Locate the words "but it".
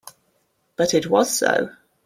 0.77-1.05